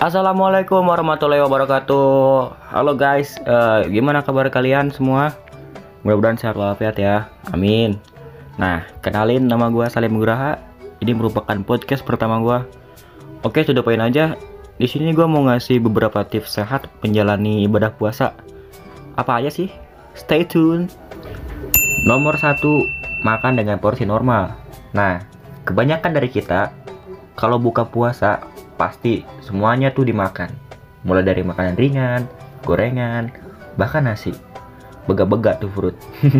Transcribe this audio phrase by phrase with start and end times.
[0.00, 2.00] Assalamualaikum warahmatullahi wabarakatuh.
[2.72, 5.36] Halo guys, eh, gimana kabar kalian semua?
[6.00, 7.28] Mudah-mudahan sehat walafiat ya.
[7.52, 8.00] Amin.
[8.56, 10.56] Nah, kenalin nama gua Salim Guraha.
[11.04, 12.64] Ini merupakan podcast pertama gua.
[13.44, 14.40] Oke, sudah poin aja.
[14.80, 18.32] Di sini gua mau ngasih beberapa tips sehat menjalani ibadah puasa.
[19.20, 19.68] Apa aja sih?
[20.16, 20.88] Stay tune.
[22.08, 22.88] Nomor satu,
[23.20, 24.56] makan dengan porsi normal.
[24.96, 25.20] Nah,
[25.68, 26.72] kebanyakan dari kita
[27.40, 28.44] kalau buka puasa
[28.76, 30.52] pasti semuanya tuh dimakan.
[31.08, 32.28] Mulai dari makanan ringan,
[32.68, 33.32] gorengan,
[33.80, 34.36] bahkan nasi.
[35.08, 35.96] Bega-bega tuh perut.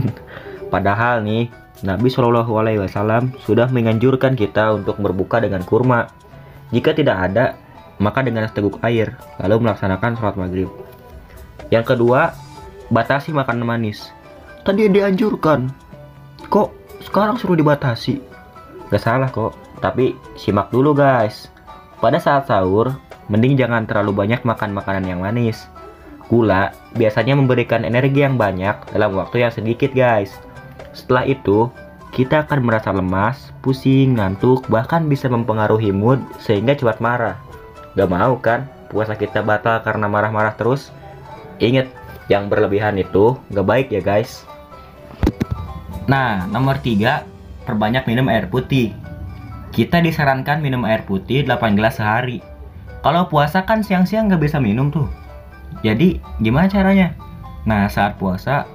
[0.72, 1.48] Padahal nih,
[1.80, 6.12] Nabi Shallallahu Alaihi Wasallam sudah menganjurkan kita untuk berbuka dengan kurma.
[6.68, 7.56] Jika tidak ada,
[7.96, 10.68] maka dengan seteguk air, lalu melaksanakan sholat maghrib.
[11.72, 12.36] Yang kedua,
[12.92, 14.12] batasi makanan manis.
[14.60, 15.72] Tadi dianjurkan,
[16.52, 18.20] kok sekarang suruh dibatasi?
[18.90, 21.46] Gak salah kok, tapi simak dulu guys.
[22.02, 22.90] Pada saat sahur,
[23.30, 25.70] mending jangan terlalu banyak makan makanan yang manis.
[26.26, 30.34] Gula biasanya memberikan energi yang banyak dalam waktu yang sedikit guys.
[30.90, 31.70] Setelah itu,
[32.10, 37.38] kita akan merasa lemas, pusing, ngantuk, bahkan bisa mempengaruhi mood sehingga cepat marah.
[37.94, 40.90] Gak mau kan puasa kita batal karena marah-marah terus?
[41.62, 41.86] Ingat,
[42.26, 44.42] yang berlebihan itu gak baik ya guys.
[46.10, 47.22] Nah, nomor 3,
[47.70, 48.90] perbanyak minum air putih.
[49.70, 52.42] Kita disarankan minum air putih 8 gelas sehari.
[53.06, 55.06] Kalau puasa kan siang-siang nggak bisa minum tuh.
[55.86, 57.14] Jadi gimana caranya?
[57.62, 58.66] Nah saat puasa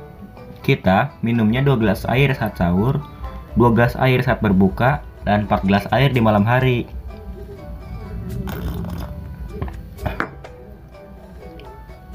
[0.63, 3.03] kita minumnya 2 gelas air saat sahur,
[3.59, 6.87] 2 gelas air saat berbuka, dan 4 gelas air di malam hari.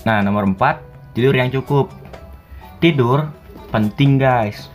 [0.08, 0.80] Nah nomor 4
[1.12, 1.92] tidur yang cukup.
[2.80, 3.28] Tidur
[3.68, 4.72] penting guys.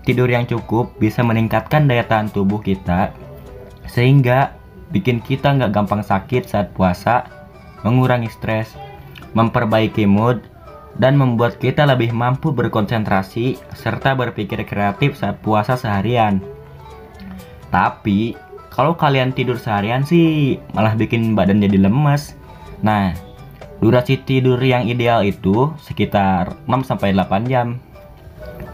[0.00, 3.12] Tidur yang cukup bisa meningkatkan daya tahan tubuh kita
[3.90, 4.54] sehingga
[4.94, 7.26] bikin kita nggak gampang sakit saat puasa,
[7.82, 8.74] mengurangi stres,
[9.34, 10.42] memperbaiki mood,
[10.98, 16.42] dan membuat kita lebih mampu berkonsentrasi serta berpikir kreatif saat puasa seharian.
[17.70, 18.34] Tapi,
[18.70, 22.34] kalau kalian tidur seharian sih malah bikin badan jadi lemes.
[22.82, 23.14] Nah,
[23.78, 27.78] durasi tidur yang ideal itu sekitar 6-8 jam.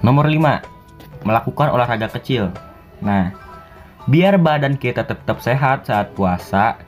[0.01, 0.76] Nomor 5,
[1.27, 2.55] melakukan olahraga kecil.
[3.03, 3.35] Nah,
[4.07, 6.79] Biar badan kita tetap sehat saat puasa,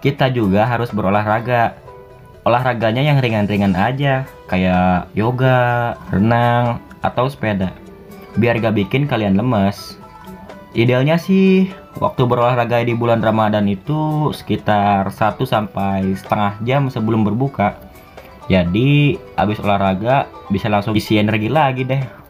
[0.00, 1.76] kita juga harus berolahraga.
[2.48, 7.68] Olahraganya yang ringan-ringan aja, kayak yoga, renang, atau sepeda.
[8.40, 10.00] Biar gak bikin kalian lemes.
[10.72, 11.68] Idealnya sih
[12.00, 17.76] waktu berolahraga di bulan Ramadan itu sekitar 1 sampai setengah jam sebelum berbuka.
[18.48, 22.23] Jadi habis olahraga bisa langsung isi energi lagi deh.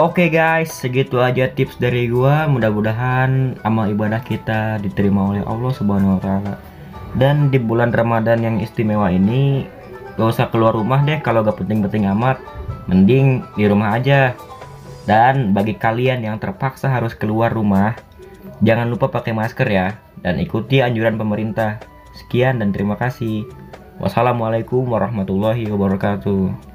[0.00, 2.48] Oke okay guys, segitu aja tips dari gua.
[2.48, 6.54] Mudah-mudahan amal ibadah kita diterima oleh Allah Subhanahu wa taala.
[7.20, 9.68] Dan di bulan Ramadan yang istimewa ini
[10.16, 12.40] gak usah keluar rumah deh kalau gak penting-penting amat.
[12.88, 14.32] Mending di rumah aja.
[15.04, 17.92] Dan bagi kalian yang terpaksa harus keluar rumah,
[18.64, 21.76] jangan lupa pakai masker ya dan ikuti anjuran pemerintah.
[22.16, 23.44] Sekian dan terima kasih.
[24.00, 26.69] Wassalamualaikum warahmatullahi wabarakatuh.